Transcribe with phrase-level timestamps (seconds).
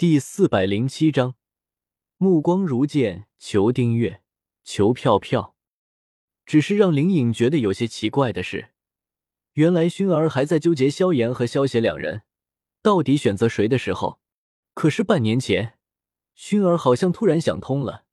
[0.00, 1.34] 第四百零七章，
[2.16, 4.22] 目光如剑，求订阅，
[4.64, 5.54] 求票票。
[6.46, 8.70] 只是让林颖觉得有些奇怪的是，
[9.52, 12.22] 原来薰儿还在纠结萧炎和萧邪两人
[12.80, 14.18] 到底选择谁的时候，
[14.72, 15.74] 可是半年前，
[16.34, 18.06] 薰儿好像突然想通了，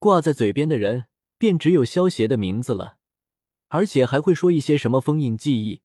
[0.00, 1.04] 挂在嘴边的人
[1.38, 2.96] 便只有萧邪的名字了，
[3.68, 5.82] 而且还会说一些什么封印记忆、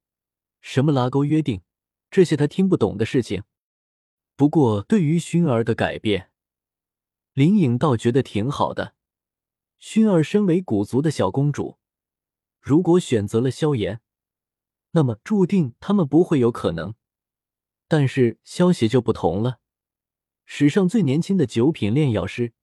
[0.60, 1.62] 什么拉钩约定
[2.10, 3.44] 这些他听不懂的事情。
[4.38, 6.30] 不过，对于薰儿的改变，
[7.34, 8.96] 林颖倒觉得挺好的。
[9.80, 11.78] 薰儿身为古族的小公主，
[12.60, 14.02] 如果选择了萧炎，
[14.92, 16.96] 那么注定他们不会有可能。
[17.88, 19.60] 但是萧邪就不同了，
[20.46, 22.54] 史上最年轻的九品炼药师，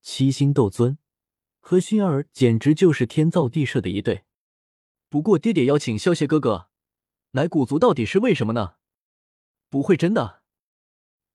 [0.00, 0.98] 七星斗尊，
[1.60, 4.24] 和薰儿简直就是天造地设的一对。
[5.08, 6.68] 不过，爹爹邀请萧邪哥哥
[7.30, 8.74] 来古族，到底是为什么呢？
[9.68, 10.41] 不会真的？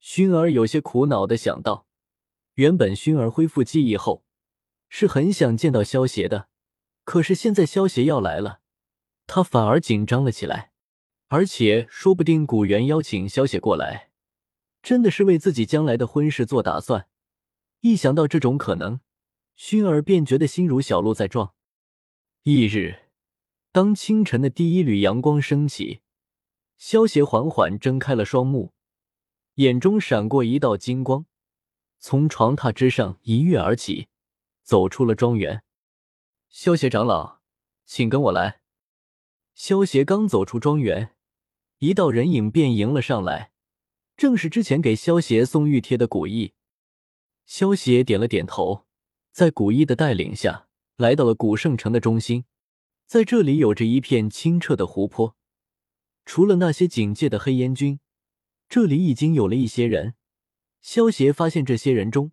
[0.02, 1.86] 薰儿有些苦恼的想到，
[2.54, 4.24] 原本薰儿恢复记忆后
[4.90, 6.50] 是很想见到萧邪的，
[7.04, 8.62] 可是现在萧邪要来了，
[9.26, 10.72] 他反而紧张了起来。
[11.30, 14.12] 而且说不定古元邀请萧邪过来，
[14.82, 17.10] 真的是为自己将来的婚事做打算。
[17.82, 19.02] 一想到这种可能，
[19.58, 21.54] 薰儿便觉得心如小鹿在撞。
[22.44, 23.10] 翌日，
[23.74, 26.00] 当清晨的第一缕阳光升起，
[26.78, 28.72] 萧邪缓缓睁开了双目。
[29.58, 31.26] 眼中闪过一道金光，
[31.98, 34.08] 从床榻之上一跃而起，
[34.62, 35.64] 走出了庄园。
[36.48, 37.40] 萧邪长老，
[37.84, 38.62] 请跟我来。
[39.56, 41.16] 萧邪刚走出庄园，
[41.80, 43.52] 一道人影便迎了上来，
[44.16, 46.54] 正是之前给萧邪送玉贴的古意。
[47.48, 48.86] 萧邪点了点头，
[49.32, 52.46] 在古意的带领下，来到了古圣城的中心。
[53.08, 55.36] 在这里有着一片清澈的湖泊，
[56.26, 58.00] 除了那些警戒的黑烟军。
[58.70, 60.16] 这里已经有了一些人，
[60.82, 62.32] 萧协发现这些人中，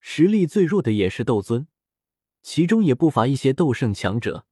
[0.00, 1.66] 实力最弱的也是斗尊，
[2.42, 4.46] 其中也不乏一些斗圣强者，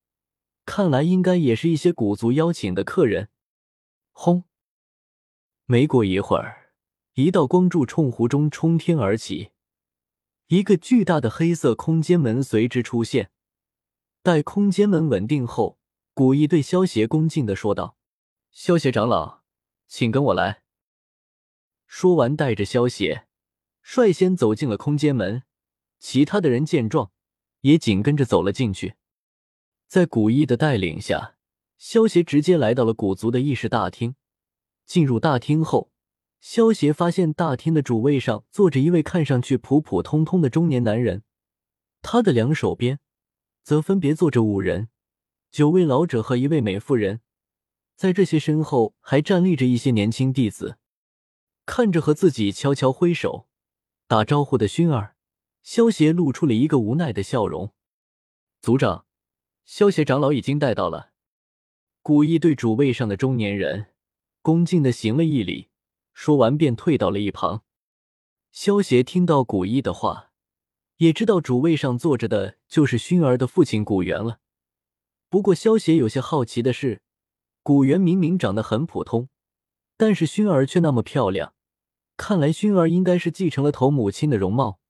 [0.67, 3.31] 看来应该也是一些古族邀请的客人。
[4.13, 4.45] 轰！
[5.65, 6.75] 没过一会儿，
[7.15, 9.53] 一道光柱冲湖中冲天而起，
[10.49, 13.31] 一个巨大的黑色空间门随之出现。
[14.23, 15.79] 待空间门稳定后，
[16.13, 17.97] 古一对萧协恭敬的说道
[18.53, 19.43] ：“萧协长老，
[19.87, 20.64] 请跟我来。”
[21.87, 23.27] 说完，带着萧邪
[23.83, 25.43] 率先走进了空间门。
[25.99, 27.13] 其他的人见状，
[27.61, 28.95] 也紧跟着走了进去。
[29.87, 31.37] 在古一的带领下，
[31.79, 34.17] 萧邪直接来到了古族的议事大厅。
[34.85, 35.91] 进入大厅后，
[36.41, 41.23] 萧邪发现大厅的主位上坐着一位看上去普普通通的中年男人，
[42.03, 43.01] 他的两手边
[43.63, 44.89] 则分别坐着五人，
[45.51, 47.21] 九位老者和一位美妇人。
[47.97, 50.77] 在这些身后，还站立着一些年轻弟子。
[51.67, 53.49] 看着和自己悄悄挥手
[54.07, 55.17] 打招呼的熏儿，
[55.63, 57.73] 萧邪露出了一个无奈的笑容。
[58.61, 59.07] 族长，
[59.65, 61.13] 萧邪长老已经带到了。
[62.03, 63.87] 古意对主位上的中年人
[64.43, 65.71] 恭敬的行了一礼，
[66.13, 67.65] 说完便退到了一旁。
[68.53, 70.31] 萧邪听到古一的话，
[70.99, 74.41] 也知道主位上坐着的就是熏儿的父亲古元了。
[75.31, 77.01] 不过萧邪有些好奇的是，
[77.63, 79.31] 古元明明长得很普通。
[79.97, 81.55] 但是薰儿却那么漂亮，
[82.17, 84.81] 看来薰儿应该是继承了头母亲的容貌。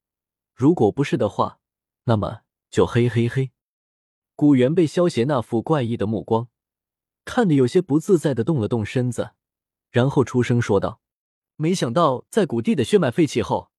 [0.55, 1.61] 如果不是的话，
[2.05, 3.51] 那么就嘿嘿嘿。
[4.35, 6.49] 古元被萧邪那副怪异的目光
[7.25, 9.33] 看得有些不自在的动了动身子，
[9.91, 11.01] 然后出声说道
[11.57, 13.71] ：“没想到在古帝的血脉废弃后，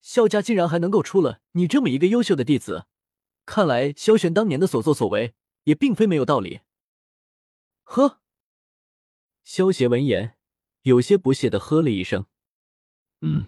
[0.00, 2.86] 萧家竟然还能够出了你这么一个优秀的弟子。
[3.44, 5.34] 看来萧玄当年的所作所为
[5.64, 6.60] 也并非没有道理。”
[7.84, 8.20] 呵，
[9.42, 10.37] 萧邪闻言。
[10.82, 12.26] 有些不屑的喝了一声，
[13.20, 13.46] 嗯。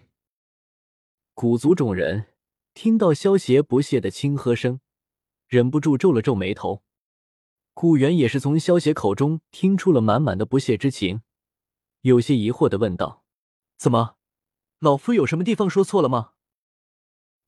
[1.34, 2.34] 古族众人
[2.74, 4.80] 听到萧邪不屑的轻喝声，
[5.48, 6.82] 忍不住皱了皱眉头。
[7.72, 11.22] 古元也是从萧邪口中听出了满满的不屑之情，
[12.02, 13.24] 有些疑惑的问道
[13.78, 14.16] ：“怎么，
[14.80, 16.32] 老夫有什么地方说错了吗？”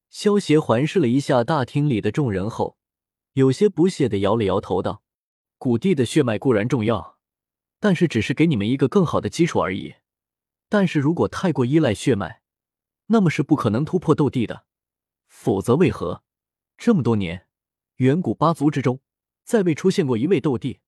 [0.08, 2.78] 萧邪环视了一下大厅里的众人后，
[3.34, 5.02] 有些不屑的摇了摇头道
[5.58, 7.18] ：“古帝的血脉固然重要。”
[7.82, 9.96] 但是只是给你们一个更好的基础而已。
[10.68, 12.40] 但是如果太过依赖血脉，
[13.06, 14.66] 那么是不可能突破斗帝的。
[15.26, 16.22] 否则为何
[16.78, 17.48] 这么多年，
[17.96, 19.00] 远古八族之中
[19.42, 20.78] 再未出现过一位斗帝？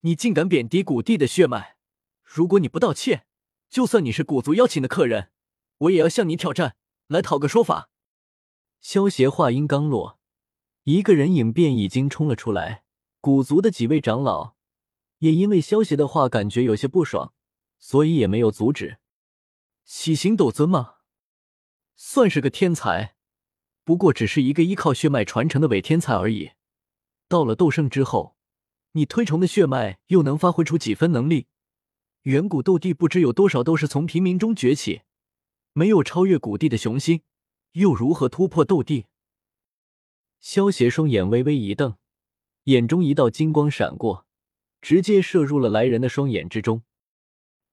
[0.00, 1.76] 你竟敢贬低古帝的血脉！
[2.24, 3.24] 如果你不道歉，
[3.70, 5.30] 就算你是古族邀请的客人，
[5.78, 6.74] 我也要向你挑战，
[7.06, 7.88] 来讨个说法。
[8.80, 10.18] 萧协话音刚落，
[10.82, 12.82] 一个人影便已经冲了出来。
[13.20, 14.56] 古族的几位长老。
[15.22, 17.32] 也因为萧邪的话感觉有些不爽，
[17.78, 18.98] 所以也没有阻止。
[19.84, 20.96] 喜行斗尊吗？
[21.94, 23.14] 算是个天才，
[23.84, 26.50] 不过只是一个依靠血脉传承的伪天才而已。
[27.28, 28.36] 到了斗圣之后，
[28.92, 31.46] 你推崇的血脉又能发挥出几分能力？
[32.22, 35.02] 远古斗帝不知有多少都是从平民中崛起，
[35.72, 37.22] 没有超越古帝的雄心，
[37.72, 39.06] 又如何突破斗帝？
[40.40, 41.96] 萧协双眼微微一瞪，
[42.64, 44.26] 眼中一道金光闪过，
[44.82, 46.82] 直接射入了来人的双眼之中。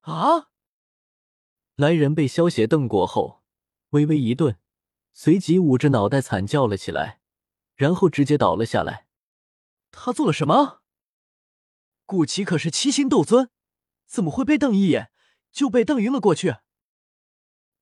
[0.01, 0.51] 啊！
[1.75, 3.43] 来人被萧邪瞪过后，
[3.89, 4.57] 微微一顿，
[5.11, 7.19] 随即捂着脑袋惨叫了起来，
[7.75, 9.07] 然后直接倒了下来。
[9.91, 10.81] 他做了什么？
[12.05, 13.49] 古奇可是七星斗尊，
[14.05, 15.11] 怎么会被瞪一眼
[15.51, 16.57] 就被瞪晕了过去？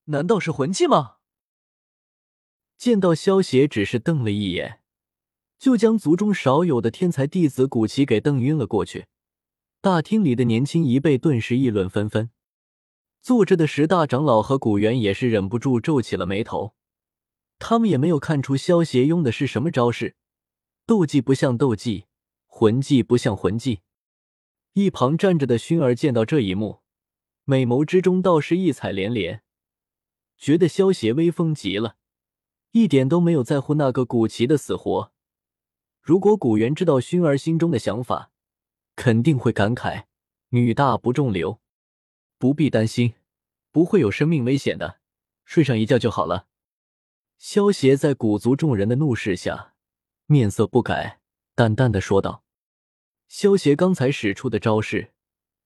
[0.06, 1.18] 难道是魂技吗？
[2.78, 4.84] 见到萧邪只是瞪了一眼，
[5.58, 9.08] 就将族中少有的天才弟子古奇给瞪晕了过去，
[9.82, 12.32] 大厅里的年轻一辈顿时议论纷纷。
[13.22, 16.74] 坐着的十大长老和古元也是忍不住皱起了眉头，
[17.60, 20.16] 他们也没有看出萧协用的是什么招式，
[20.86, 22.06] 斗技不像斗技，
[22.46, 23.82] 魂技不像魂技。
[24.74, 26.82] 一旁站着的薰儿见到这一幕，
[27.44, 29.44] 美眸之中倒是异彩连连，
[30.38, 31.98] 觉得萧协威风极了。
[32.72, 35.12] 一点都没有在乎那个古奇的死活。
[36.02, 38.32] 如果古元知道薰儿心中的想法，
[38.98, 40.06] 肯定会感慨
[40.50, 41.62] ：“女大不中留，
[42.40, 43.14] 不必担心，
[43.72, 45.00] 不会有生命危险的，
[45.46, 46.48] 睡上一觉就好了。”
[47.38, 49.76] 萧邪在古族众人的怒视下，
[50.26, 51.22] 面色不改，
[51.54, 52.44] 淡淡的说道
[53.30, 55.14] ：“萧邪刚才使出的招式，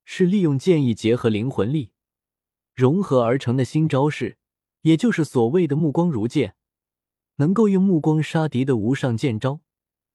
[0.03, 1.93] 是利用剑意结合灵魂力
[2.75, 4.37] 融合而成的新招式，
[4.81, 6.55] 也就是所谓的目光如剑。”
[7.37, 9.61] 能够用目光杀敌的无上剑招，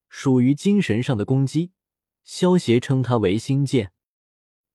[0.09, 1.73] 属于精神上的攻击。
[2.27, 3.93] 萧协称他为心剑。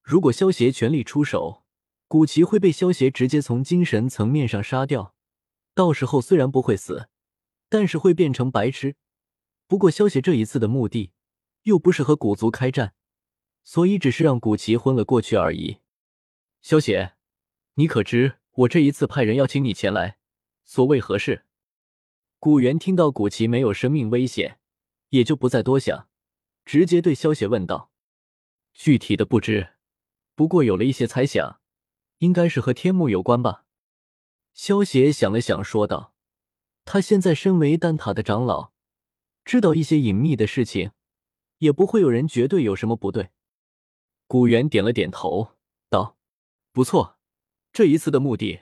[0.02, 1.66] 如果萧协全力出手，
[2.08, 5.14] 古奇会被萧协直接从精神层面上杀掉。
[5.74, 7.10] 到时候虽然不会死，
[7.68, 8.96] 但是会变成白痴。
[9.68, 11.12] 不过萧协这一次的目的
[11.64, 12.94] 又不是和古族开战，
[13.66, 15.80] 所以只是让古奇昏了过去而已。
[16.62, 17.16] 萧协，
[17.74, 20.18] 你可知我这一次派人邀请你前来，
[20.64, 21.44] 所为何事？
[22.40, 24.60] 古元听到古奇没有生命危险，
[25.10, 26.08] 也就不再多想，
[26.66, 27.92] 直接对萧邪问道
[28.74, 29.74] ：“具体的不知，
[30.36, 31.60] 不过有了一些猜想，
[32.20, 33.66] 应该是和天幕有关吧。”
[34.54, 36.14] 萧邪想了想，说道
[36.86, 38.72] ：“他现在身为丹塔的长老，
[39.44, 40.92] 知道一些隐秘的事情，
[41.60, 43.30] 也不会有人绝对有什么不对。”
[44.28, 45.56] 古元点了点头，
[45.90, 46.18] 道
[46.72, 47.18] ：“不错，
[47.74, 48.62] 这一次的目的，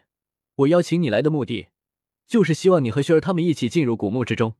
[0.55, 1.69] 我邀请你来的目的。”
[2.29, 4.53] 就是希望你和薰儿他们一起进入古墓之中。